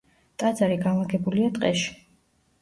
[0.43, 1.93] ტაძარი განლაგებულია ტყეში.